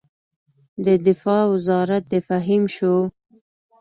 [0.85, 2.95] د دفاع وزارت د فهیم شو.